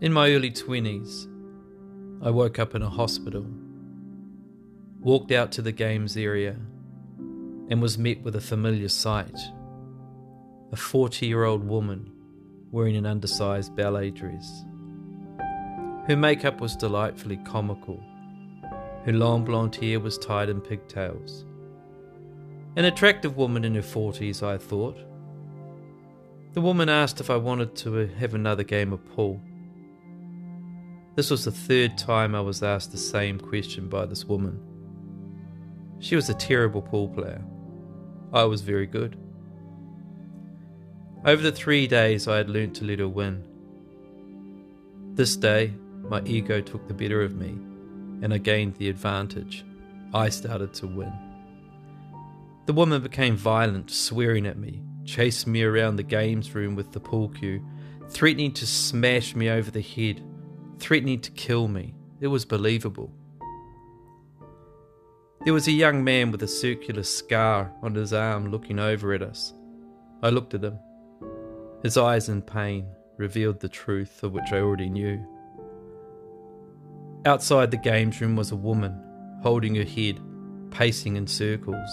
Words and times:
In 0.00 0.14
my 0.14 0.30
early 0.30 0.50
20s, 0.50 1.28
I 2.22 2.30
woke 2.30 2.58
up 2.58 2.74
in 2.74 2.80
a 2.80 2.88
hospital, 2.88 3.44
walked 4.98 5.30
out 5.30 5.52
to 5.52 5.60
the 5.60 5.72
games 5.72 6.16
area, 6.16 6.56
and 7.68 7.82
was 7.82 7.98
met 7.98 8.22
with 8.22 8.34
a 8.34 8.40
familiar 8.40 8.88
sight 8.88 9.38
a 10.72 10.76
40 10.76 11.26
year 11.26 11.44
old 11.44 11.68
woman 11.68 12.10
wearing 12.70 12.96
an 12.96 13.04
undersized 13.04 13.76
ballet 13.76 14.10
dress. 14.10 14.64
Her 16.08 16.16
makeup 16.16 16.62
was 16.62 16.76
delightfully 16.76 17.36
comical. 17.44 18.02
Her 19.04 19.12
long 19.12 19.44
blonde 19.44 19.76
hair 19.76 20.00
was 20.00 20.16
tied 20.16 20.48
in 20.48 20.62
pigtails. 20.62 21.44
An 22.76 22.86
attractive 22.86 23.36
woman 23.36 23.66
in 23.66 23.74
her 23.74 23.82
40s, 23.82 24.42
I 24.42 24.56
thought. 24.56 24.96
The 26.54 26.62
woman 26.62 26.88
asked 26.88 27.20
if 27.20 27.28
I 27.28 27.36
wanted 27.36 27.76
to 27.76 28.06
have 28.06 28.32
another 28.32 28.62
game 28.62 28.94
of 28.94 29.04
pool. 29.14 29.42
This 31.16 31.30
was 31.30 31.44
the 31.44 31.50
third 31.50 31.98
time 31.98 32.34
I 32.34 32.40
was 32.40 32.62
asked 32.62 32.92
the 32.92 32.98
same 32.98 33.38
question 33.38 33.88
by 33.88 34.06
this 34.06 34.24
woman. 34.24 34.60
She 35.98 36.16
was 36.16 36.30
a 36.30 36.34
terrible 36.34 36.82
pool 36.82 37.08
player. 37.08 37.42
I 38.32 38.44
was 38.44 38.62
very 38.62 38.86
good. 38.86 39.18
Over 41.24 41.42
the 41.42 41.52
three 41.52 41.86
days, 41.86 42.28
I 42.28 42.38
had 42.38 42.48
learnt 42.48 42.76
to 42.76 42.84
let 42.84 43.00
her 43.00 43.08
win. 43.08 43.44
This 45.14 45.36
day, 45.36 45.74
my 46.08 46.22
ego 46.22 46.60
took 46.60 46.86
the 46.88 46.94
better 46.94 47.22
of 47.22 47.34
me, 47.34 47.50
and 48.22 48.32
I 48.32 48.38
gained 48.38 48.76
the 48.76 48.88
advantage. 48.88 49.64
I 50.14 50.28
started 50.28 50.72
to 50.74 50.86
win. 50.86 51.12
The 52.66 52.72
woman 52.72 53.02
became 53.02 53.36
violent, 53.36 53.90
swearing 53.90 54.46
at 54.46 54.58
me, 54.58 54.80
chased 55.04 55.46
me 55.46 55.64
around 55.64 55.96
the 55.96 56.04
games 56.04 56.54
room 56.54 56.76
with 56.76 56.92
the 56.92 57.00
pool 57.00 57.28
cue, 57.28 57.62
threatening 58.08 58.52
to 58.52 58.66
smash 58.66 59.34
me 59.34 59.50
over 59.50 59.70
the 59.70 59.82
head, 59.82 60.22
threatening 60.80 61.20
to 61.20 61.30
kill 61.32 61.68
me. 61.68 61.94
It 62.20 62.28
was 62.28 62.44
believable. 62.44 63.12
There 65.44 65.54
was 65.54 65.68
a 65.68 65.72
young 65.72 66.04
man 66.04 66.30
with 66.30 66.42
a 66.42 66.48
circular 66.48 67.02
scar 67.02 67.72
on 67.82 67.94
his 67.94 68.12
arm 68.12 68.50
looking 68.50 68.78
over 68.78 69.14
at 69.14 69.22
us. 69.22 69.54
I 70.22 70.30
looked 70.30 70.54
at 70.54 70.64
him. 70.64 70.78
His 71.82 71.96
eyes 71.96 72.28
in 72.28 72.42
pain 72.42 72.86
revealed 73.16 73.60
the 73.60 73.68
truth 73.68 74.22
of 74.22 74.32
which 74.32 74.52
I 74.52 74.58
already 74.58 74.90
knew. 74.90 75.24
Outside 77.24 77.70
the 77.70 77.76
games 77.78 78.20
room 78.20 78.36
was 78.36 78.50
a 78.50 78.56
woman, 78.56 79.02
holding 79.42 79.74
her 79.76 79.84
head, 79.84 80.20
pacing 80.70 81.16
in 81.16 81.26
circles, 81.26 81.90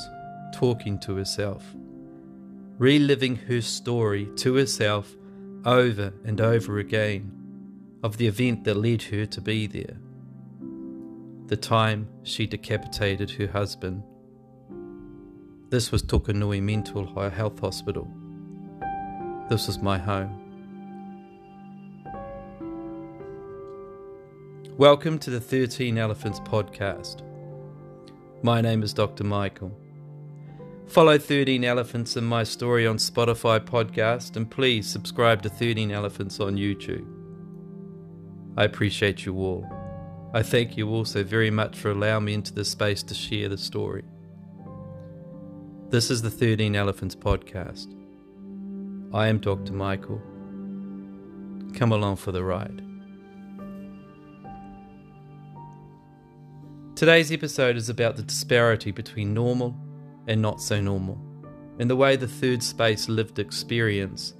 talking 0.54 1.00
to 1.00 1.16
herself, 1.16 1.64
reliving 2.78 3.36
her 3.36 3.62
story 3.62 4.30
to 4.38 4.56
herself 4.56 5.16
over 5.66 6.14
and 6.26 6.40
over 6.42 6.80
again 6.80 7.37
of 8.04 8.18
the 8.18 8.28
event 8.28 8.64
that 8.64 8.76
led 8.76 9.02
her 9.02 9.26
to 9.26 9.42
be 9.42 9.66
there. 9.66 9.98
The 11.48 11.58
time 11.58 12.08
she 12.24 12.46
decapitated 12.46 13.32
her 13.32 13.48
husband. 13.48 14.04
This 15.70 15.92
was 15.92 16.04
Tokanui 16.04 16.62
Mental 16.62 17.06
Health 17.30 17.60
Hospital. 17.60 18.08
This 19.50 19.68
was 19.68 19.80
my 19.80 19.98
home. 19.98 20.44
Welcome 24.78 25.18
to 25.20 25.32
the 25.32 25.40
13 25.40 25.98
Elephants 25.98 26.40
podcast. 26.42 27.24
My 28.44 28.62
name 28.62 28.84
is 28.84 28.94
Dr. 28.94 29.24
Micheal. 29.24 29.72
Follow 30.86 31.18
13 31.18 31.64
Elephants 31.64 32.16
and 32.16 32.28
my 32.28 32.44
story 32.44 32.86
on 32.86 32.98
Spotify 32.98 33.60
podcast 33.60 34.36
and 34.36 34.50
please 34.50 34.88
subscribe 34.88 35.42
to 35.42 35.50
13 35.50 35.92
Elephants 35.92 36.40
on 36.40 36.56
YouTube. 36.56 37.17
I 38.58 38.64
appreciate 38.64 39.24
you 39.24 39.36
all. 39.38 39.70
I 40.34 40.42
thank 40.42 40.78
you 40.78 40.90
also 40.90 41.24
very 41.24 41.52
much 41.52 41.78
for 41.78 41.92
allowing 41.92 42.26
me 42.26 42.34
into 42.34 42.52
this 42.56 42.72
space 42.72 43.04
to 43.04 43.14
share 43.14 43.50
the 43.50 43.58
story. 43.58 44.04
This 45.90 46.10
is 46.10 46.24
the 46.24 46.32
13 46.32 46.76
Elephants 46.76 47.16
podcast. 47.16 47.94
I 49.14 49.28
am 49.28 49.38
Dr. 49.38 49.74
Micheal. 49.74 50.20
Come 51.76 51.92
along 51.92 52.16
for 52.16 52.32
the 52.32 52.44
ride. 52.44 52.82
Today's 56.96 57.32
episode 57.32 57.78
is 57.78 57.90
about 57.90 58.16
the 58.16 58.24
disparity 58.24 58.90
between 58.90 59.36
normal 59.36 59.76
and 60.26 60.42
not 60.42 60.62
so 60.62 60.82
normal, 60.82 61.22
and 61.78 61.88
the 61.88 61.96
way 61.96 62.16
the 62.16 62.28
third 62.28 62.64
space 62.64 63.08
lived 63.08 63.38
experience 63.38 64.34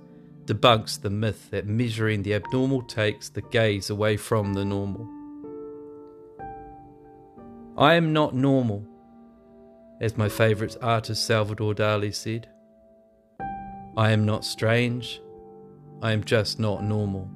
debunks 0.48 1.00
the 1.00 1.10
myth 1.10 1.50
that 1.52 1.68
measuring 1.68 2.24
the 2.24 2.34
abnormal 2.34 2.82
takes 2.82 3.28
the 3.30 3.42
gaze 3.42 3.90
away 3.90 4.16
from 4.16 4.54
the 4.54 4.64
normal. 4.64 5.08
I 7.78 7.96
am 7.96 8.14
not 8.14 8.34
normal, 8.34 8.88
as 10.02 10.18
my 10.18 10.30
favourite 10.30 10.76
artist 10.82 11.26
Salvador 11.26 11.76
Dali 11.76 12.16
said. 12.16 12.48
I 13.98 14.12
am 14.12 14.26
not 14.26 14.46
strange, 14.46 15.22
I 16.02 16.14
am 16.14 16.24
just 16.24 16.60
not 16.60 16.84
normal. 16.84 17.30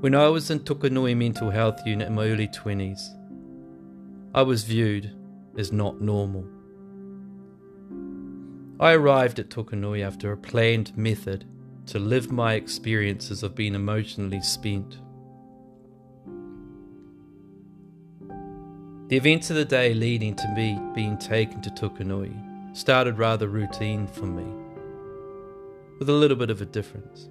When 0.00 0.14
I 0.14 0.28
was 0.28 0.50
in 0.50 0.60
Tokanui 0.60 1.16
Mental 1.16 1.50
Health 1.50 1.80
Unit 1.86 2.08
in 2.08 2.14
my 2.14 2.26
early 2.26 2.48
20s, 2.48 3.00
I 4.34 4.42
was 4.42 4.62
viewed 4.62 5.10
as 5.56 5.72
not 5.72 6.00
normal. 6.00 6.46
I 8.80 8.92
arrived 8.92 9.40
at 9.40 9.48
Tokanui 9.48 10.06
after 10.06 10.30
a 10.30 10.36
planned 10.36 10.96
method 10.96 11.44
to 11.86 11.98
live 11.98 12.30
my 12.30 12.54
experiences 12.54 13.42
of 13.42 13.56
being 13.56 13.74
emotionally 13.74 14.40
spent. 14.40 14.98
The 19.08 19.16
events 19.16 19.50
of 19.50 19.56
the 19.56 19.64
day 19.64 19.94
leading 19.94 20.36
to 20.36 20.48
me 20.54 20.78
being 20.94 21.18
taken 21.18 21.60
to 21.62 21.70
Tokanui 21.70 22.76
started 22.76 23.18
rather 23.18 23.48
routine 23.48 24.06
for 24.06 24.26
me, 24.26 24.44
with 25.98 26.08
a 26.08 26.12
little 26.12 26.36
bit 26.36 26.50
of 26.50 26.60
a 26.60 26.66
difference. 26.66 27.28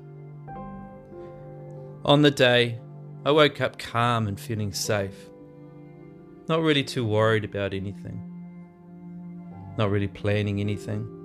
On 2.03 2.23
the 2.23 2.31
day, 2.31 2.79
I 3.25 3.31
woke 3.31 3.61
up 3.61 3.79
calm 3.79 4.27
and 4.27 4.37
feeling 4.37 4.73
safe, 4.73 5.29
not 6.49 6.61
really 6.61 6.83
too 6.83 7.05
worried 7.05 7.45
about 7.45 7.73
anything, 7.73 8.21
not 9.77 9.91
really 9.91 10.09
planning 10.09 10.59
anything. 10.59 11.16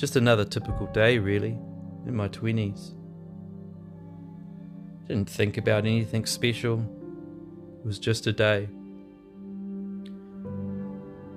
Just 0.00 0.16
another 0.16 0.46
typical 0.46 0.86
day, 0.86 1.18
really, 1.18 1.58
in 2.06 2.16
my 2.16 2.26
20s. 2.26 2.94
Didn't 5.06 5.28
think 5.28 5.58
about 5.58 5.84
anything 5.84 6.24
special, 6.24 6.80
it 7.78 7.84
was 7.84 7.98
just 7.98 8.26
a 8.26 8.32
day. 8.32 8.70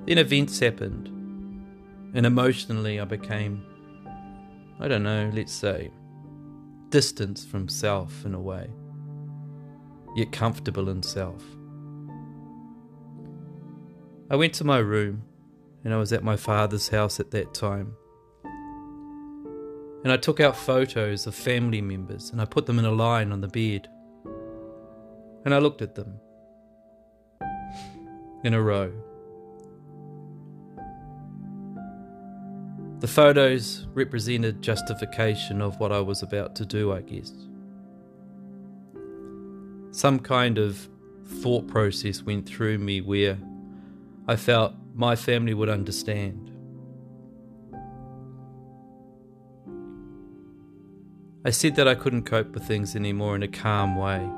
Then 0.05 0.17
events 0.17 0.59
happened, 0.59 1.09
and 2.13 2.25
emotionally 2.25 3.01
I 3.01 3.03
became, 3.03 3.65
I 4.79 4.87
don't 4.87 5.03
know, 5.03 5.29
let's 5.33 5.51
say, 5.51 5.91
distance 6.87 7.43
from 7.43 7.67
self 7.67 8.23
in 8.23 8.33
a 8.33 8.39
way, 8.39 8.69
yet 10.15 10.31
comfortable 10.31 10.87
in 10.87 11.03
self. 11.03 11.43
I 14.29 14.37
went 14.37 14.53
to 14.53 14.63
my 14.63 14.77
room, 14.77 15.23
and 15.83 15.93
I 15.93 15.97
was 15.97 16.13
at 16.13 16.23
my 16.23 16.37
father's 16.37 16.87
house 16.87 17.19
at 17.19 17.31
that 17.31 17.53
time 17.53 17.97
and 20.03 20.11
I 20.11 20.17
took 20.17 20.39
out 20.39 20.55
photos 20.57 21.25
of 21.27 21.33
family 21.33 21.81
members 21.81 22.31
and 22.31 22.41
I 22.41 22.45
put 22.45 22.65
them 22.65 22.77
in 22.77 22.85
a 22.85 22.91
line 22.91 23.31
on 23.31 23.41
the 23.41 23.47
bed. 23.47 23.87
And 25.45 25.53
I 25.53 25.59
looked 25.59 25.81
at 25.81 25.95
them 25.95 26.19
in 28.43 28.53
a 28.53 28.61
row. 28.61 28.91
The 32.99 33.07
photos 33.07 33.87
represented 33.93 34.61
justification 34.61 35.61
of 35.61 35.77
what 35.79 35.91
I 35.91 35.99
was 35.99 36.21
about 36.21 36.55
to 36.55 36.65
do, 36.65 36.93
I 36.93 37.01
guess. 37.01 37.33
Some 39.91 40.19
kind 40.19 40.57
of 40.57 40.87
thought 41.25 41.67
process 41.67 42.23
went 42.23 42.47
through 42.47 42.77
me 42.77 43.01
where 43.01 43.37
I 44.27 44.37
felt 44.37 44.73
my 44.93 45.15
family 45.15 45.53
would 45.53 45.69
understand. 45.69 46.52
I 51.45 51.49
said 51.49 51.75
that 51.75 51.89
I 51.89 51.95
couldn't 51.95 52.23
cope 52.23 52.53
with 52.53 52.63
things 52.63 52.95
anymore 52.95 53.35
in 53.35 53.43
a 53.43 53.49
calm 53.49 53.97
way. 53.97 54.29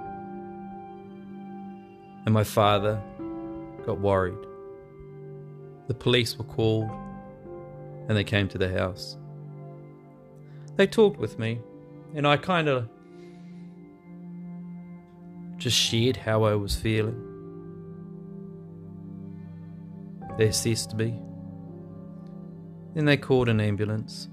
And 2.26 2.34
my 2.34 2.44
father 2.44 3.00
got 3.86 4.00
worried. 4.00 4.44
The 5.88 5.94
police 5.94 6.36
were 6.36 6.46
called 6.46 6.90
and 8.08 8.18
they 8.18 8.24
came 8.24 8.48
to 8.50 8.58
the 8.58 8.72
house. 8.76 9.18
They 10.78 10.88
talked 10.88 11.20
with 11.20 11.38
me 11.38 11.62
and 12.16 12.26
I 12.26 12.38
kind 12.38 12.68
of 12.68 12.90
just 15.58 15.78
shared 15.78 16.18
how 16.18 16.44
I 16.44 16.56
was 16.56 16.76
feeling. 16.76 17.22
They 20.40 20.48
assessed 20.48 20.96
me. 20.96 21.20
Then 22.96 23.06
they 23.06 23.18
called 23.18 23.48
an 23.48 23.62
ambulance 23.62 24.28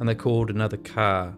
and 0.00 0.08
they 0.08 0.14
called 0.14 0.50
another 0.50 0.76
car 0.76 1.34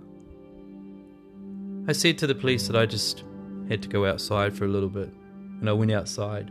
I 1.87 1.93
said 1.93 2.17
to 2.19 2.27
the 2.27 2.35
police 2.35 2.67
that 2.67 2.77
I 2.77 2.87
just 2.87 3.25
had 3.69 3.83
to 3.83 3.89
go 3.91 4.07
outside 4.07 4.57
for 4.57 4.65
a 4.65 4.69
little 4.69 4.89
bit, 4.89 5.11
and 5.61 5.69
I 5.69 5.75
went 5.75 5.93
outside 5.93 6.51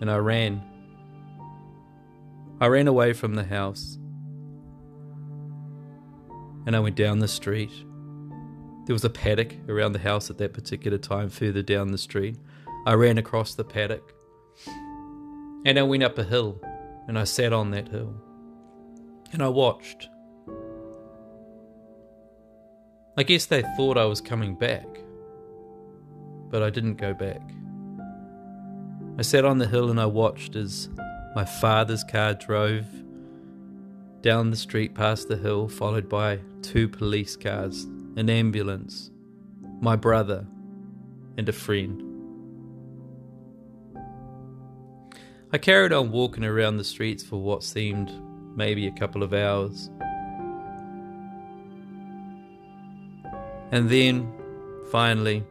and 0.00 0.08
I 0.08 0.16
ran. 0.18 0.62
I 2.60 2.66
ran 2.66 2.86
away 2.86 3.12
from 3.12 3.34
the 3.34 3.42
house 3.42 3.98
and 6.66 6.76
I 6.76 6.80
went 6.80 6.94
down 6.94 7.18
the 7.18 7.26
street. 7.26 7.72
There 8.86 8.94
was 8.94 9.04
a 9.04 9.10
paddock 9.10 9.56
around 9.68 9.92
the 9.92 9.98
house 9.98 10.30
at 10.30 10.38
that 10.38 10.52
particular 10.52 10.98
time, 10.98 11.30
further 11.30 11.62
down 11.62 11.90
the 11.90 11.98
street. 11.98 12.36
I 12.86 12.92
ran 12.92 13.18
across 13.18 13.54
the 13.54 13.64
paddock 13.64 14.14
and 15.64 15.78
I 15.78 15.82
went 15.82 16.04
up 16.04 16.16
a 16.16 16.24
hill 16.24 16.60
and 17.08 17.18
I 17.18 17.24
sat 17.24 17.52
on 17.52 17.72
that 17.72 17.88
hill 17.88 18.14
and 19.32 19.42
I 19.42 19.48
watched. 19.48 20.09
I 23.20 23.22
guess 23.22 23.44
they 23.44 23.60
thought 23.76 23.98
I 23.98 24.06
was 24.06 24.22
coming 24.22 24.54
back, 24.54 24.86
but 26.48 26.62
I 26.62 26.70
didn't 26.70 26.94
go 26.94 27.12
back. 27.12 27.42
I 29.18 29.20
sat 29.20 29.44
on 29.44 29.58
the 29.58 29.66
hill 29.66 29.90
and 29.90 30.00
I 30.00 30.06
watched 30.06 30.56
as 30.56 30.88
my 31.36 31.44
father's 31.44 32.02
car 32.02 32.32
drove 32.32 32.86
down 34.22 34.50
the 34.50 34.56
street 34.56 34.94
past 34.94 35.28
the 35.28 35.36
hill, 35.36 35.68
followed 35.68 36.08
by 36.08 36.38
two 36.62 36.88
police 36.88 37.36
cars, 37.36 37.84
an 38.16 38.30
ambulance, 38.30 39.10
my 39.82 39.96
brother, 39.96 40.46
and 41.36 41.46
a 41.46 41.52
friend. 41.52 42.02
I 45.52 45.58
carried 45.58 45.92
on 45.92 46.10
walking 46.10 46.44
around 46.44 46.78
the 46.78 46.84
streets 46.84 47.22
for 47.22 47.36
what 47.36 47.64
seemed 47.64 48.10
maybe 48.56 48.86
a 48.86 48.92
couple 48.92 49.22
of 49.22 49.34
hours. 49.34 49.90
And 53.72 53.88
then, 53.88 54.32
finally, 54.90 55.44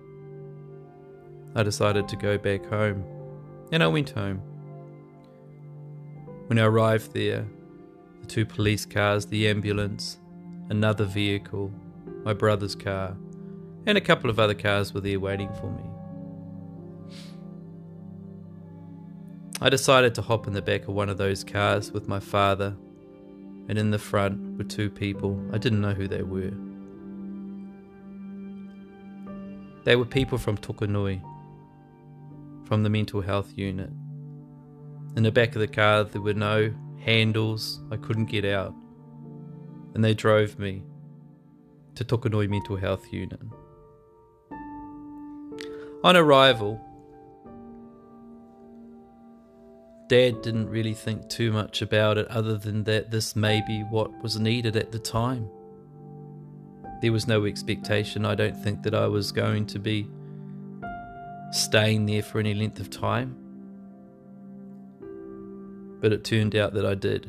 I 1.56 1.64
decided 1.64 2.08
to 2.10 2.16
go 2.16 2.38
back 2.38 2.66
home. 2.66 3.04
And 3.72 3.82
I 3.84 3.88
went 3.88 4.10
home. 4.10 4.42
When 6.48 6.58
I 6.60 6.64
arrived 6.64 7.14
there, 7.14 7.48
the 8.22 8.28
two 8.28 8.46
police 8.46 8.86
cars, 8.86 9.28
the 9.28 9.48
ambulance, 9.48 10.18
another 10.70 11.06
vehicle, 11.06 11.72
my 12.24 12.34
brother's 12.34 12.76
car, 12.76 13.16
and 13.86 13.98
a 13.98 14.02
couple 14.02 14.30
of 14.30 14.40
other 14.40 14.54
cars 14.54 14.94
were 14.94 15.02
there 15.02 15.20
waiting 15.20 15.54
for 15.54 15.72
me. 15.72 15.84
I 19.62 19.70
decided 19.70 20.16
to 20.16 20.22
hop 20.22 20.48
in 20.48 20.54
the 20.54 20.62
back 20.62 20.88
of 20.88 20.94
one 20.94 21.10
of 21.10 21.18
those 21.18 21.44
cars 21.44 21.92
with 21.92 22.08
my 22.08 22.20
father, 22.20 22.76
and 23.68 23.78
in 23.78 23.92
the 23.92 24.00
front 24.00 24.58
were 24.58 24.64
two 24.64 24.90
people. 24.90 25.40
I 25.54 25.58
didn't 25.58 25.82
know 25.82 25.94
who 25.94 26.08
they 26.08 26.24
were. 26.24 26.54
They 29.86 29.96
were 29.96 30.06
people 30.06 30.38
from 30.38 30.58
Tokanui, 30.58 31.22
from 32.66 32.84
the 32.84 32.90
mental 32.90 33.22
health 33.22 33.54
unit. 33.56 33.90
In 35.16 35.24
the 35.24 35.32
back 35.32 35.56
of 35.56 35.62
the 35.62 35.68
car, 35.68 36.04
there 36.04 36.22
were 36.22 36.34
no 36.34 36.74
handles, 37.00 37.82
I 37.92 37.98
couldn't 37.98 38.26
get 38.26 38.46
out. 38.46 38.74
And 39.94 40.04
they 40.04 40.14
drove 40.14 40.60
me 40.60 40.84
to 41.96 42.06
Tokanui 42.06 42.48
Mental 42.48 42.76
Health 42.76 43.12
Unit. 43.12 43.42
On 46.04 46.16
arrival, 46.16 46.80
Dad 50.08 50.42
didn't 50.42 50.70
really 50.70 50.94
think 50.94 51.30
too 51.30 51.52
much 51.52 51.82
about 51.82 52.18
it 52.18 52.28
other 52.28 52.58
than 52.58 52.84
that 52.86 53.12
this 53.12 53.36
may 53.36 53.62
be 53.68 53.82
what 53.82 54.24
was 54.24 54.40
needed 54.40 54.76
at 54.76 54.92
the 54.92 55.00
time. 55.00 55.50
There 57.02 57.12
was 57.12 57.28
no 57.28 57.46
expectation, 57.46 58.26
I 58.26 58.36
don't 58.36 58.56
think, 58.56 58.84
that 58.84 58.94
I 58.94 59.08
was 59.08 59.32
going 59.32 59.66
to 59.68 59.80
be 59.80 60.08
staying 61.52 62.06
there 62.06 62.22
for 62.22 62.40
any 62.40 62.54
length 62.54 62.80
of 62.80 62.90
time. 62.90 63.36
But 66.02 66.12
it 66.12 66.24
turned 66.24 66.56
out 66.56 66.74
that 66.74 66.86
I 66.86 66.96
did. 66.96 67.26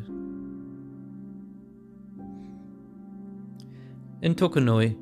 In 4.22 4.34
Tokanui, 4.34 4.98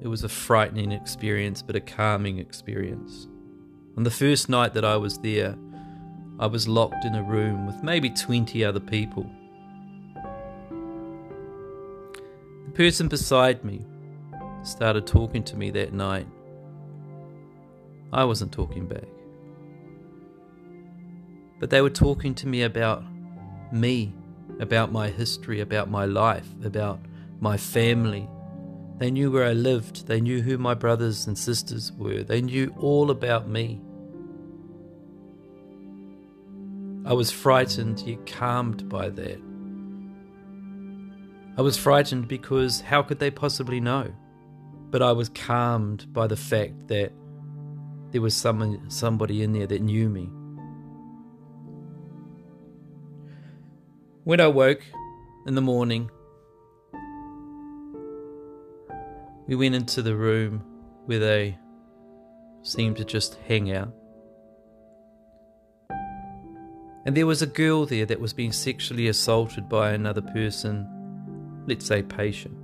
it 0.00 0.08
was 0.08 0.24
a 0.24 0.28
frightening 0.28 0.92
experience, 0.92 1.62
but 1.62 1.76
a 1.76 1.80
calming 1.80 2.38
experience. 2.38 3.26
On 3.96 4.02
the 4.02 4.10
first 4.10 4.48
night 4.48 4.72
that 4.74 4.84
I 4.84 4.96
was 4.96 5.18
there, 5.18 5.56
I 6.38 6.46
was 6.46 6.68
locked 6.68 7.04
in 7.04 7.14
a 7.14 7.22
room 7.22 7.66
with 7.66 7.82
maybe 7.82 8.10
20 8.10 8.64
other 8.64 8.80
people. 8.80 9.28
The 12.66 12.72
person 12.72 13.08
beside 13.08 13.64
me 13.64 13.84
started 14.66 15.06
talking 15.06 15.42
to 15.44 15.56
me 15.56 15.70
that 15.70 15.92
night. 15.92 16.26
I 18.12 18.24
wasn't 18.24 18.52
talking 18.52 18.86
back. 18.86 19.08
But 21.58 21.70
they 21.70 21.80
were 21.80 21.90
talking 21.90 22.34
to 22.36 22.46
me 22.46 22.62
about 22.62 23.02
me, 23.72 24.12
about 24.60 24.92
my 24.92 25.08
history, 25.08 25.60
about 25.60 25.90
my 25.90 26.04
life, 26.04 26.48
about 26.64 27.00
my 27.40 27.56
family. 27.56 28.28
They 28.98 29.10
knew 29.10 29.30
where 29.30 29.44
I 29.44 29.52
lived. 29.52 30.06
They 30.06 30.20
knew 30.20 30.42
who 30.42 30.58
my 30.58 30.74
brothers 30.74 31.26
and 31.26 31.36
sisters 31.36 31.92
were. 31.92 32.22
They 32.22 32.40
knew 32.40 32.74
all 32.78 33.10
about 33.10 33.48
me. 33.48 33.80
I 37.04 37.12
was 37.12 37.30
frightened 37.30 38.00
yet 38.00 38.26
calmed 38.26 38.88
by 38.88 39.10
that. 39.10 39.40
I 41.56 41.62
was 41.62 41.78
frightened 41.78 42.28
because 42.28 42.80
how 42.80 43.02
could 43.02 43.18
they 43.18 43.30
possibly 43.30 43.80
know? 43.80 44.12
But 44.90 45.02
I 45.02 45.12
was 45.12 45.28
calmed 45.28 46.12
by 46.12 46.26
the 46.26 46.36
fact 46.36 46.88
that 46.88 47.12
there 48.12 48.22
was 48.22 48.34
someone, 48.34 48.88
somebody 48.88 49.42
in 49.42 49.52
there 49.52 49.66
that 49.66 49.82
knew 49.82 50.08
me. 50.08 50.30
When 54.24 54.40
I 54.40 54.48
woke 54.48 54.82
in 55.46 55.54
the 55.54 55.60
morning, 55.60 56.10
we 59.46 59.54
went 59.54 59.74
into 59.74 60.02
the 60.02 60.16
room 60.16 60.64
where 61.06 61.18
they 61.18 61.58
seemed 62.62 62.96
to 62.96 63.04
just 63.04 63.36
hang 63.46 63.72
out. 63.72 63.92
And 67.06 67.16
there 67.16 67.26
was 67.26 67.40
a 67.40 67.46
girl 67.46 67.86
there 67.86 68.04
that 68.06 68.18
was 68.18 68.32
being 68.32 68.50
sexually 68.50 69.06
assaulted 69.06 69.68
by 69.68 69.92
another 69.92 70.22
person, 70.22 70.88
let's 71.68 71.86
say 71.86 72.02
patient. 72.02 72.56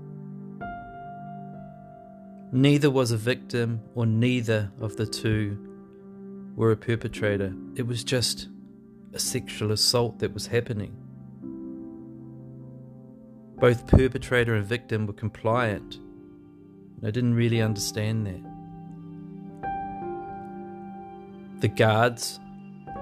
Neither 2.54 2.90
was 2.90 3.12
a 3.12 3.16
victim, 3.16 3.80
or 3.94 4.04
neither 4.04 4.71
of 4.78 4.97
the 4.97 5.06
two 5.06 5.56
were 6.54 6.71
a 6.71 6.76
perpetrator. 6.76 7.54
It 7.76 7.87
was 7.87 8.04
just 8.04 8.49
a 9.14 9.18
sexual 9.18 9.73
assault 9.73 10.18
that 10.18 10.35
was 10.35 10.47
happening. 10.47 10.94
Both 13.56 13.87
perpetrator 13.87 14.54
and 14.54 14.66
victim 14.66 15.06
were 15.06 15.14
compliant. 15.14 15.99
I 17.02 17.11
didn't 17.11 17.35
really 17.35 17.62
understand 17.62 18.26
that. 18.26 18.42
The 21.62 21.68
guards, 21.68 22.38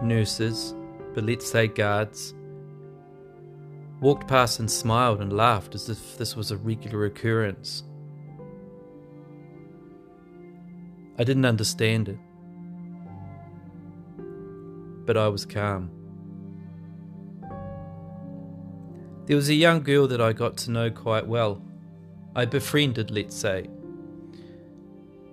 nurses, 0.01 0.77
but 1.13 1.25
let's 1.25 1.51
say 1.51 1.67
guards, 1.67 2.35
walked 4.01 4.29
past 4.29 4.61
and 4.61 4.71
smiled 4.71 5.21
and 5.21 5.33
laughed 5.33 5.75
as 5.75 5.89
if 5.89 6.17
this 6.19 6.37
was 6.37 6.53
a 6.53 6.57
regular 6.57 7.07
occurrence. 7.07 7.83
I 11.21 11.23
didn't 11.23 11.45
understand 11.45 12.09
it, 12.09 12.19
but 15.05 15.19
I 15.19 15.29
was 15.29 15.45
calm. 15.45 15.91
There 19.27 19.37
was 19.37 19.51
a 19.51 19.55
young 19.55 19.83
girl 19.83 20.07
that 20.07 20.23
I 20.23 20.33
got 20.33 20.57
to 20.57 20.71
know 20.71 20.91
quite 20.91 21.27
well. 21.27 21.63
I 22.35 22.47
befriended, 22.47 23.11
let's 23.11 23.37
say. 23.37 23.69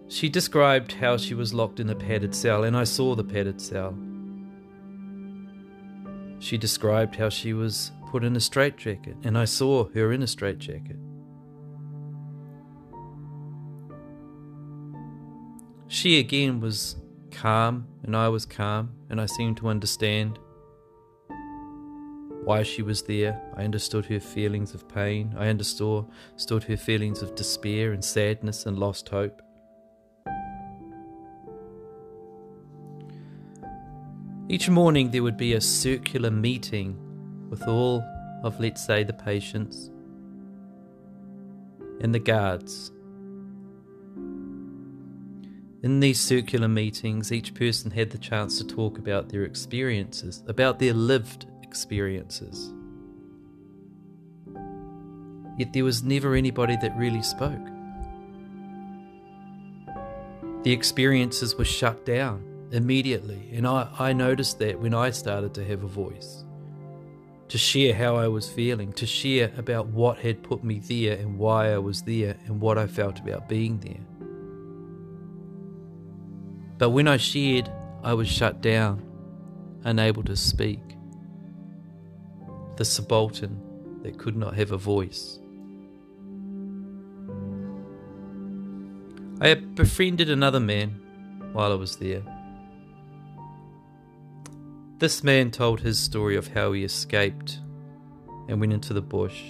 She 0.09 0.27
described 0.27 0.91
how 0.91 1.15
she 1.15 1.33
was 1.33 1.53
locked 1.53 1.79
in 1.79 1.89
a 1.89 1.95
padded 1.95 2.35
cell, 2.35 2.65
and 2.65 2.75
I 2.75 2.83
saw 2.83 3.15
the 3.15 3.23
padded 3.23 3.61
cell. 3.61 3.97
She 6.39 6.57
described 6.57 7.15
how 7.15 7.29
she 7.29 7.53
was 7.53 7.93
put 8.11 8.25
in 8.25 8.35
a 8.35 8.41
straitjacket, 8.41 9.15
and 9.23 9.37
I 9.37 9.45
saw 9.45 9.87
her 9.91 10.11
in 10.11 10.21
a 10.21 10.27
straitjacket. 10.27 10.97
She 15.89 16.19
again 16.19 16.59
was 16.59 16.95
calm, 17.31 17.87
and 18.03 18.15
I 18.15 18.27
was 18.29 18.45
calm, 18.45 18.91
and 19.09 19.21
I 19.21 19.25
seemed 19.25 19.57
to 19.57 19.69
understand 19.69 20.37
why 22.43 22.63
she 22.63 22.81
was 22.81 23.01
there. 23.03 23.41
I 23.55 23.63
understood 23.63 24.05
her 24.05 24.19
feelings 24.19 24.73
of 24.73 24.87
pain. 24.87 25.33
I 25.37 25.47
understood, 25.47 26.05
her 26.49 26.77
feelings 26.77 27.21
of 27.21 27.35
despair 27.35 27.93
and 27.93 28.03
sadness 28.03 28.65
and 28.65 28.77
lost 28.77 29.09
hope. 29.09 29.41
Each 34.49 34.69
morning 34.69 35.11
there 35.11 35.23
would 35.23 35.35
be 35.35 35.53
a 35.53 35.61
circular 35.61 36.31
meeting 36.31 36.97
with 37.49 37.67
all 37.67 38.01
of, 38.43 38.59
let's 38.59 38.85
say, 38.85 39.03
the 39.03 39.13
patients 39.13 39.89
and 41.99 42.15
the 42.15 42.19
guards. 42.19 42.91
In 45.87 46.01
these 46.01 46.19
circular 46.19 46.67
meetings, 46.67 47.31
each 47.31 47.53
person 47.53 47.91
had 47.91 48.09
the 48.09 48.17
chance 48.17 48.57
to 48.57 48.67
talk 48.67 48.97
about 48.97 49.29
their 49.29 49.45
experiences, 49.45 50.43
about 50.45 50.79
their 50.79 50.91
lived 50.93 51.45
experiences. 51.63 52.73
Yet 55.57 55.71
there 55.71 55.85
was 55.85 56.03
never 56.03 56.35
anybody 56.35 56.75
that 56.81 56.93
really 56.97 57.21
spoke. 57.21 57.65
The 60.63 60.73
experiences 60.73 61.55
were 61.55 61.63
shut 61.63 62.05
down 62.05 62.43
immediately, 62.73 63.49
and 63.53 63.65
I, 63.65 63.87
I 63.97 64.11
noticed 64.11 64.59
that 64.59 64.77
when 64.77 64.93
I 64.93 65.11
started 65.11 65.53
to 65.53 65.63
have 65.63 65.85
a 65.85 65.87
voice 65.87 66.43
to 67.47 67.57
share 67.57 67.95
how 67.95 68.17
I 68.17 68.27
was 68.27 68.49
feeling, 68.49 68.91
to 68.91 69.05
share 69.05 69.53
about 69.57 69.87
what 69.87 70.17
had 70.17 70.43
put 70.43 70.65
me 70.65 70.79
there 70.79 71.17
and 71.17 71.39
why 71.39 71.71
I 71.71 71.77
was 71.77 72.01
there 72.01 72.35
and 72.45 72.59
what 72.59 72.77
I 72.77 72.87
felt 72.87 73.19
about 73.19 73.47
being 73.47 73.79
there. 73.79 74.16
But 76.77 76.91
when 76.91 77.07
I 77.07 77.17
shared, 77.17 77.71
I 78.03 78.13
was 78.13 78.27
shut 78.27 78.61
down, 78.61 79.03
unable 79.83 80.23
to 80.23 80.35
speak. 80.35 80.79
The 82.75 82.85
subaltern 82.85 83.59
that 84.03 84.19
could 84.19 84.35
not 84.35 84.55
have 84.55 84.71
a 84.71 84.77
voice. 84.77 85.39
I 89.41 89.49
had 89.49 89.75
befriended 89.75 90.29
another 90.29 90.59
man 90.59 90.99
while 91.53 91.71
I 91.71 91.75
was 91.75 91.97
there. 91.97 92.23
This 94.99 95.23
man 95.23 95.51
told 95.51 95.79
his 95.79 95.99
story 95.99 96.35
of 96.35 96.47
how 96.47 96.73
he 96.73 96.83
escaped 96.83 97.59
and 98.47 98.59
went 98.59 98.73
into 98.73 98.93
the 98.93 99.01
bush, 99.01 99.41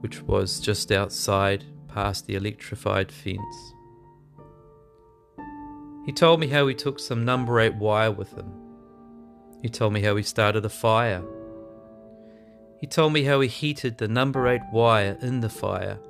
which 0.00 0.22
was 0.22 0.58
just 0.60 0.90
outside 0.90 1.64
past 1.88 2.26
the 2.26 2.34
electrified 2.34 3.12
fence. 3.12 3.74
He 6.10 6.14
told 6.14 6.40
me 6.40 6.48
how 6.48 6.66
he 6.66 6.74
took 6.74 6.98
some 6.98 7.24
number 7.24 7.60
8 7.60 7.76
wire 7.76 8.10
with 8.10 8.32
him. 8.32 8.52
He 9.62 9.68
told 9.68 9.92
me 9.92 10.00
how 10.00 10.16
he 10.16 10.24
started 10.24 10.64
a 10.64 10.68
fire. 10.68 11.22
He 12.80 12.88
told 12.88 13.12
me 13.12 13.22
how 13.22 13.38
he 13.38 13.46
heated 13.46 13.96
the 13.96 14.08
number 14.08 14.48
8 14.48 14.60
wire 14.72 15.16
in 15.22 15.38
the 15.38 15.48
fire 15.48 16.00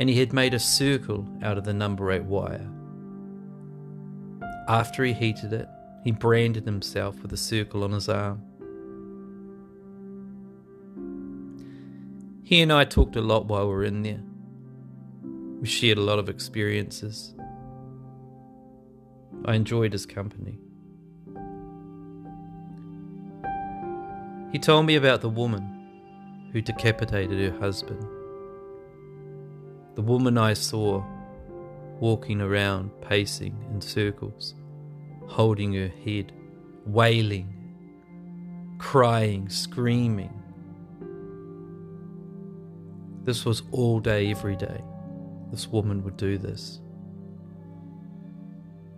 and 0.00 0.08
he 0.08 0.18
had 0.18 0.32
made 0.32 0.52
a 0.52 0.58
circle 0.58 1.28
out 1.44 1.58
of 1.58 1.62
the 1.62 1.72
number 1.72 2.10
8 2.10 2.24
wire. 2.24 2.68
After 4.66 5.04
he 5.04 5.12
heated 5.12 5.52
it, 5.52 5.68
he 6.02 6.10
branded 6.10 6.64
himself 6.64 7.22
with 7.22 7.32
a 7.32 7.36
circle 7.36 7.84
on 7.84 7.92
his 7.92 8.08
arm. 8.08 8.42
He 12.42 12.60
and 12.60 12.72
I 12.72 12.84
talked 12.84 13.14
a 13.14 13.22
lot 13.22 13.46
while 13.46 13.68
we 13.68 13.74
were 13.74 13.84
in 13.84 14.02
there. 14.02 14.24
We 15.60 15.68
shared 15.68 15.98
a 15.98 16.02
lot 16.02 16.18
of 16.18 16.28
experiences. 16.28 17.36
I 19.44 19.54
enjoyed 19.54 19.92
his 19.92 20.06
company. 20.06 20.58
He 24.52 24.58
told 24.58 24.86
me 24.86 24.96
about 24.96 25.20
the 25.20 25.28
woman 25.28 26.48
who 26.52 26.60
decapitated 26.60 27.52
her 27.52 27.58
husband. 27.58 28.02
The 29.94 30.02
woman 30.02 30.38
I 30.38 30.52
saw 30.52 31.04
walking 32.00 32.40
around, 32.40 32.90
pacing 33.00 33.56
in 33.72 33.80
circles 33.80 34.54
holding 35.32 35.72
her 35.72 35.90
head, 36.04 36.30
wailing, 36.84 37.48
crying, 38.78 39.48
screaming. 39.48 40.38
This 43.24 43.46
was 43.46 43.62
all 43.70 43.98
day, 43.98 44.30
every 44.30 44.56
day. 44.56 44.82
This 45.50 45.68
woman 45.68 46.04
would 46.04 46.18
do 46.18 46.36
this. 46.36 46.81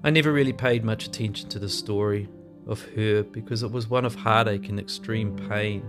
I 0.04 0.10
never 0.10 0.30
really 0.30 0.52
paid 0.52 0.84
much 0.84 1.06
attention 1.06 1.48
to 1.48 1.58
the 1.58 1.70
story 1.70 2.28
of 2.66 2.82
her 2.94 3.22
because 3.22 3.62
it 3.62 3.70
was 3.70 3.88
one 3.88 4.04
of 4.04 4.14
heartache 4.14 4.68
and 4.68 4.78
extreme 4.78 5.34
pain. 5.48 5.82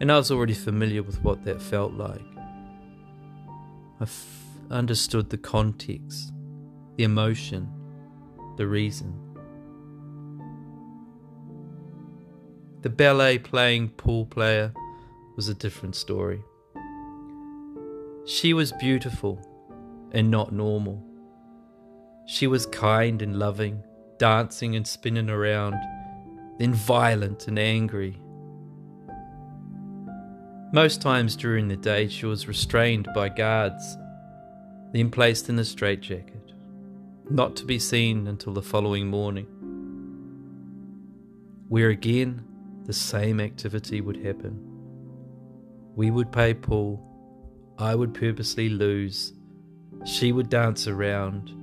And 0.00 0.10
I 0.10 0.16
was 0.16 0.30
already 0.30 0.54
familiar 0.54 1.02
with 1.02 1.22
what 1.22 1.44
that 1.44 1.60
felt 1.60 1.92
like. 1.92 2.24
I 4.00 4.04
f- 4.04 4.46
understood 4.70 5.28
the 5.28 5.36
context, 5.36 6.32
the 6.96 7.04
emotion, 7.04 7.68
the 8.56 8.66
reason. 8.66 9.12
The 12.80 12.88
ballet 12.88 13.40
playing 13.40 13.90
pool 13.90 14.24
player 14.24 14.72
was 15.36 15.48
a 15.48 15.54
different 15.54 15.96
story. 15.96 16.42
She 18.24 18.54
was 18.54 18.72
beautiful 18.80 19.38
and 20.12 20.30
not 20.30 20.50
normal. 20.50 21.11
She 22.26 22.46
was 22.46 22.66
kind 22.66 23.20
and 23.22 23.38
loving, 23.38 23.82
dancing 24.18 24.76
and 24.76 24.86
spinning 24.86 25.30
around, 25.30 25.74
then 26.58 26.74
violent 26.74 27.48
and 27.48 27.58
angry. 27.58 28.20
Most 30.72 31.02
times 31.02 31.36
during 31.36 31.68
the 31.68 31.76
day, 31.76 32.08
she 32.08 32.26
was 32.26 32.48
restrained 32.48 33.08
by 33.14 33.28
guards, 33.28 33.96
then 34.92 35.10
placed 35.10 35.48
in 35.48 35.58
a 35.58 35.64
straitjacket 35.64 36.42
not 37.30 37.56
to 37.56 37.64
be 37.64 37.78
seen 37.78 38.26
until 38.26 38.52
the 38.52 38.62
following 38.62 39.06
morning, 39.06 39.46
where 41.68 41.88
again 41.88 42.44
the 42.84 42.92
same 42.92 43.40
activity 43.40 44.00
would 44.00 44.16
happen. 44.16 44.58
We 45.94 46.10
would 46.10 46.32
play 46.32 46.52
pool, 46.54 47.02
I 47.78 47.94
would 47.94 48.12
purposely 48.12 48.68
lose, 48.68 49.32
she 50.04 50.32
would 50.32 50.50
dance 50.50 50.86
around, 50.86 51.54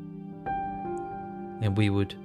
and 1.62 1.78
we 1.78 1.89
would 1.89 2.16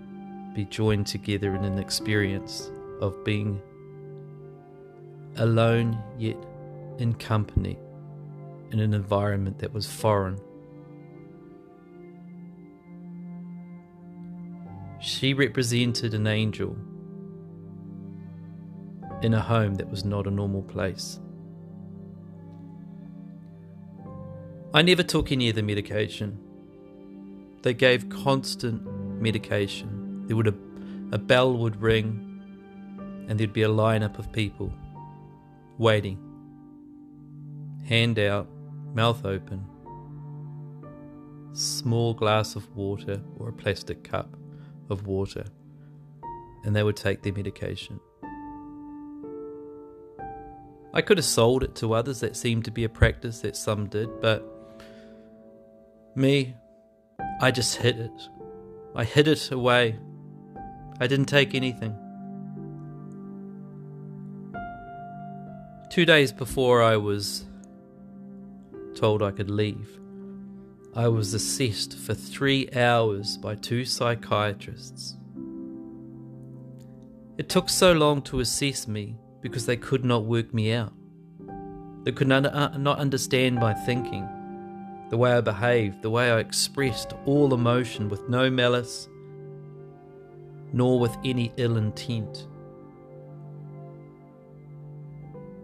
be 0.55 0.65
joined 0.67 1.07
together 1.07 1.55
in 1.55 1.65
an 1.65 1.79
experience 1.79 2.71
of 3.01 3.25
being 3.25 3.61
alone 5.37 6.01
yet 6.19 6.37
in 6.99 7.13
company 7.15 7.79
in 8.71 8.79
an 8.81 8.95
environment 8.95 9.59
that 9.59 9.73
was 9.73 9.87
foreign 9.91 10.39
She 15.05 15.35
represented 15.35 16.15
an 16.15 16.27
angel 16.27 16.75
in 19.21 19.35
a 19.35 19.41
home 19.41 19.75
that 19.75 19.91
was 19.91 20.03
not 20.03 20.27
a 20.27 20.31
normal 20.31 20.63
place. 20.63 21.21
I 24.73 24.81
never 24.81 25.03
took 25.03 25.31
any 25.31 25.51
of 25.51 25.57
the 25.57 25.63
medication. 25.63 26.39
They 27.61 27.75
gave 27.75 28.09
constant 28.09 28.83
medication. 29.21 30.27
There 30.27 30.37
would 30.37 30.49
a, 30.49 30.55
a 31.13 31.19
bell 31.19 31.57
would 31.57 31.81
ring 31.81 32.31
and 33.29 33.39
there'd 33.39 33.53
be 33.53 33.63
a 33.63 33.69
lineup 33.69 34.19
of 34.19 34.33
people 34.33 34.73
waiting. 35.79 36.19
Hand 37.87 38.19
out, 38.19 38.49
mouth 38.95 39.25
open. 39.25 39.65
Small 41.53 42.15
glass 42.15 42.57
of 42.57 42.75
water 42.77 43.21
or 43.39 43.49
a 43.49 43.53
plastic 43.53 44.05
cup 44.05 44.37
of 44.91 45.07
water 45.07 45.45
and 46.65 46.75
they 46.75 46.83
would 46.83 46.97
take 46.97 47.23
their 47.23 47.33
medication. 47.33 48.01
I 50.93 51.03
could 51.03 51.19
have 51.19 51.25
sold 51.25 51.65
it 51.65 51.75
to 51.77 51.93
others, 51.93 52.21
that 52.21 52.37
seemed 52.37 52.65
to 52.67 52.71
be 52.71 52.85
a 52.85 52.89
practice 52.89 53.41
that 53.41 53.57
some 53.57 53.89
did, 53.89 54.21
but 54.21 54.49
me, 56.15 56.55
I 57.41 57.51
just 57.51 57.77
hid 57.77 57.99
it. 57.99 58.29
I 58.97 59.05
hid 59.05 59.29
it 59.29 59.51
away. 59.51 59.99
I 61.01 61.07
didn't 61.07 61.27
take 61.27 61.55
anything. 61.55 61.99
Two 65.91 66.05
days 66.05 66.33
before 66.33 66.83
I 66.83 66.97
was 66.97 67.45
told 68.95 69.23
I 69.23 69.31
could 69.31 69.51
leave, 69.51 69.99
I 70.95 71.09
was 71.09 71.35
assessed 71.35 71.97
for 71.99 72.15
three 72.15 72.69
hours 72.71 73.37
by 73.37 73.57
two 73.57 73.85
psychiatrists. 73.85 75.17
It 77.37 77.49
took 77.49 77.69
so 77.69 77.93
long 77.93 78.23
to 78.23 78.39
assess 78.41 78.87
me 78.87 79.17
because 79.41 79.67
they 79.67 79.77
could 79.77 80.05
not 80.05 80.25
work 80.25 80.55
me 80.55 80.73
out. 80.73 80.93
They 82.05 82.13
could 82.13 82.29
not, 82.29 82.47
uh, 82.47 82.77
not 82.79 82.99
understand 82.99 83.57
my 83.57 83.75
thinking, 83.75 84.29
the 85.11 85.17
way 85.17 85.33
I 85.33 85.41
behaved, 85.41 86.03
the 86.03 86.11
way 86.11 86.31
I 86.31 86.39
expressed 86.39 87.13
all 87.27 87.55
emotion 87.55 88.09
with 88.09 88.29
no 88.29 88.51
malice, 88.51 89.09
nor 90.73 90.99
with 90.99 91.17
any 91.25 91.53
ill 91.57 91.77
intent. 91.77 92.49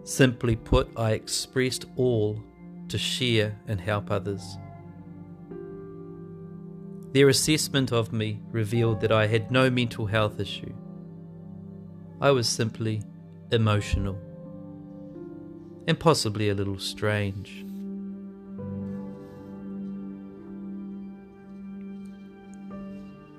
Simply 0.03 0.55
put, 0.55 0.89
I 0.95 1.11
expressed 1.11 1.85
all 1.95 2.41
to 2.89 2.97
share 2.97 3.57
and 3.67 3.79
help 3.79 4.11
others. 4.11 4.57
Their 7.13 7.29
assessment 7.29 7.91
of 7.91 8.13
me 8.13 8.39
revealed 8.51 9.01
that 9.01 9.11
I 9.11 9.27
had 9.27 9.51
no 9.51 9.69
mental 9.69 10.05
health 10.05 10.39
issue. 10.39 10.73
I 12.21 12.31
was 12.31 12.47
simply 12.47 13.01
emotional 13.51 14.17
and 15.87 15.99
possibly 15.99 16.49
a 16.49 16.53
little 16.53 16.79
strange. 16.79 17.65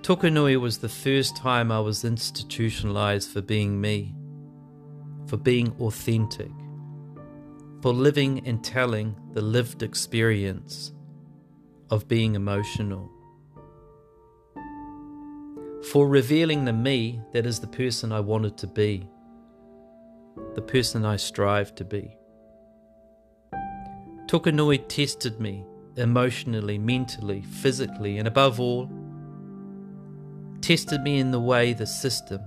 Tokanui 0.02 0.60
was 0.60 0.78
the 0.78 0.88
first 0.88 1.36
time 1.36 1.70
I 1.70 1.78
was 1.78 2.04
institutionalized 2.04 3.30
for 3.30 3.40
being 3.40 3.80
me, 3.80 4.12
for 5.28 5.36
being 5.36 5.76
authentic, 5.78 6.50
for 7.80 7.92
living 7.92 8.44
and 8.44 8.64
telling 8.64 9.14
the 9.32 9.40
lived 9.40 9.84
experience 9.84 10.92
of 11.88 12.08
being 12.08 12.34
emotional, 12.34 13.12
for 15.92 16.08
revealing 16.08 16.64
the 16.64 16.72
me 16.72 17.20
that 17.32 17.46
is 17.46 17.60
the 17.60 17.68
person 17.68 18.10
I 18.10 18.18
wanted 18.18 18.58
to 18.58 18.66
be, 18.66 19.08
the 20.56 20.62
person 20.62 21.04
I 21.04 21.14
strive 21.14 21.76
to 21.76 21.84
be. 21.84 22.16
Tokanui 24.26 24.84
tested 24.88 25.38
me 25.38 25.64
emotionally, 25.96 26.76
mentally, 26.76 27.42
physically, 27.42 28.18
and 28.18 28.26
above 28.26 28.58
all, 28.58 28.90
tested 30.62 31.02
me 31.02 31.18
in 31.18 31.32
the 31.32 31.40
way 31.40 31.72
the 31.72 31.86
system, 31.86 32.40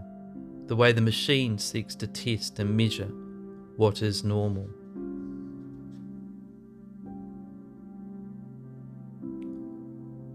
the 0.68 0.76
way 0.76 0.92
the 0.94 1.02
machine 1.02 1.58
seeks 1.58 1.96
to 1.96 2.08
test 2.08 2.58
and 2.60 2.76
measure 2.76 3.12
what 3.76 4.02
is 4.02 4.24
normal. 4.24 4.70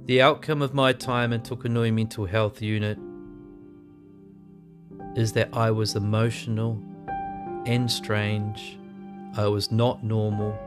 The 0.04 0.20
outcome 0.20 0.60
of 0.60 0.74
my 0.74 0.92
time 0.92 1.32
in 1.32 1.40
Tokanui 1.40 1.92
Mental 1.92 2.26
Health 2.26 2.60
Unit 2.60 2.98
is 5.16 5.32
that 5.32 5.48
I 5.54 5.70
was 5.70 5.96
emotional 5.96 6.82
and 7.64 7.90
strange. 7.90 8.78
I 9.36 9.46
was 9.46 9.70
not 9.70 10.04
normal, 10.04 10.58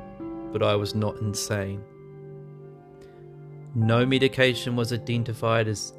but 0.52 0.64
I 0.64 0.76
was 0.76 0.96
not 0.96 1.18
insane. 1.18 1.84
No 3.76 4.06
medication 4.06 4.76
was 4.76 4.94
identified 4.94 5.68
as 5.68 5.94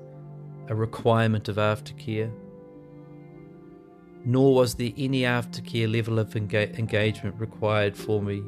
a 0.69 0.75
requirement 0.75 1.49
of 1.49 1.57
aftercare, 1.57 2.33
nor 4.25 4.55
was 4.55 4.75
there 4.75 4.93
any 4.97 5.23
aftercare 5.23 5.93
level 5.93 6.19
of 6.19 6.31
enga- 6.31 6.79
engagement 6.79 7.39
required 7.39 7.97
for 7.97 8.23
me 8.23 8.43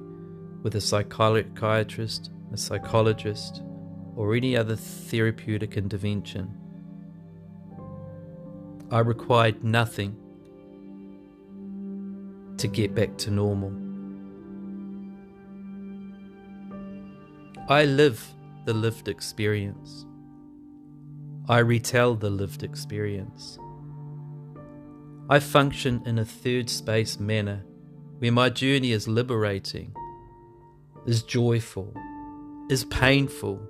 with 0.63 0.75
a 0.75 0.81
psychiatrist, 0.81 2.31
a 2.53 2.57
psychologist, 2.57 3.63
or 4.17 4.35
any 4.35 4.57
other 4.57 4.77
therapeutic 4.77 5.77
intervention. 5.77 6.51
I 8.91 9.01
required 9.01 9.63
nothing 9.63 10.17
to 12.57 12.69
get 12.69 12.95
back 12.95 13.17
to 13.19 13.31
normal. 13.31 13.73
I 17.69 17.85
live 17.85 18.25
the 18.65 18.73
lived 18.73 19.09
experience. 19.09 20.07
I 21.49 21.59
retell 21.59 22.17
the 22.17 22.29
lived 22.29 22.65
experience. 22.65 23.57
I 25.31 25.39
function 25.39 26.03
in 26.05 26.19
a 26.19 26.25
third 26.25 26.69
space 26.69 27.21
manner 27.21 27.65
where 28.19 28.33
my 28.33 28.51
journey 28.51 28.91
is 28.91 29.07
liberating, 29.07 29.95
is 31.07 31.23
joyful, 31.23 31.95
is 32.69 32.85
painful, 32.87 33.61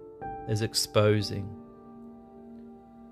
is 0.48 0.62
exposing. 0.62 1.44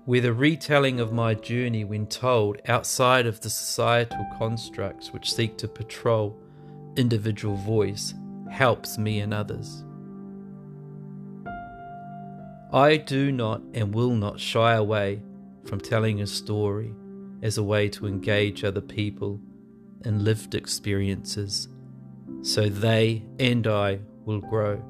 Where 0.05 0.21
the 0.21 0.33
retelling 0.33 0.99
of 0.99 1.13
my 1.13 1.35
journey, 1.35 1.83
when 1.83 2.07
told 2.07 2.59
outside 2.67 3.27
of 3.27 3.41
the 3.41 3.51
societal 3.51 4.25
constructs 4.39 5.13
which 5.13 5.31
seek 5.31 5.59
to 5.59 5.67
patrol 5.67 6.39
individual 6.97 7.55
voice, 7.55 8.15
helps 8.49 8.97
me 8.97 9.19
and 9.19 9.31
others. 9.31 9.84
I 12.75 12.97
do 12.97 13.31
not 13.31 13.61
and 13.73 13.95
will 13.95 14.09
not 14.09 14.37
shy 14.37 14.73
away 14.73 15.21
from 15.63 15.79
telling 15.79 16.19
a 16.19 16.27
story 16.27 16.93
as 17.41 17.57
a 17.57 17.63
way 17.63 17.87
to 17.87 18.05
engage 18.05 18.65
other 18.65 18.81
people 18.81 19.39
in 20.03 20.25
lived 20.25 20.55
experiences 20.55 21.69
so 22.41 22.67
they 22.67 23.23
and 23.39 23.65
I 23.65 23.99
will 24.25 24.41
grow. 24.41 24.83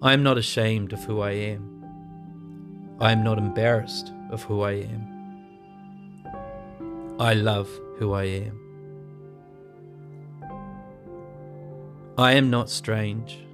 I 0.00 0.14
am 0.14 0.22
not 0.22 0.38
ashamed 0.38 0.94
of 0.94 1.04
who 1.04 1.20
I 1.20 1.32
am. 1.32 2.96
I 2.98 3.12
am 3.12 3.22
not 3.22 3.36
embarrassed 3.36 4.10
of 4.30 4.42
who 4.44 4.62
I 4.62 4.72
am. 4.72 5.06
I 7.20 7.34
love 7.34 7.68
who 7.98 8.14
I 8.14 8.24
am. 8.24 8.58
I 12.16 12.32
am 12.32 12.48
not 12.48 12.70
strange. 12.70 13.44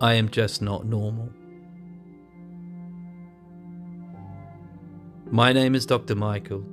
I 0.00 0.12
am 0.14 0.28
just 0.28 0.60
not 0.60 0.84
normal. 0.84 1.30
My 5.30 5.54
name 5.54 5.74
is 5.74 5.86
Dr. 5.86 6.14
Micheal. 6.14 6.64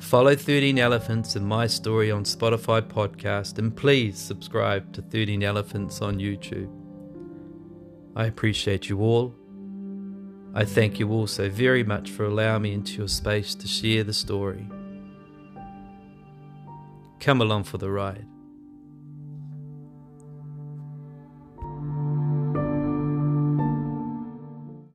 Follow 0.00 0.36
13 0.36 0.78
Elephants 0.78 1.36
and 1.36 1.46
my 1.46 1.66
story 1.66 2.10
on 2.10 2.24
Spotify 2.24 2.82
podcast 2.82 3.58
and 3.58 3.74
please 3.74 4.18
subscribe 4.18 4.92
to 4.92 5.00
13 5.00 5.42
Elephants 5.42 6.02
on 6.02 6.18
YouTube. 6.18 6.70
I 8.14 8.26
appreciate 8.26 8.90
you 8.90 9.00
all. 9.00 9.34
I 10.54 10.66
thank 10.66 10.98
you 10.98 11.10
also 11.12 11.48
very 11.48 11.84
much 11.84 12.10
for 12.10 12.26
allowing 12.26 12.62
me 12.62 12.74
into 12.74 12.98
your 12.98 13.08
space 13.08 13.54
to 13.54 13.66
share 13.66 14.04
the 14.04 14.12
story. 14.12 14.68
Come 17.18 17.40
along 17.40 17.64
for 17.64 17.78
the 17.78 17.90
ride. 17.90 18.26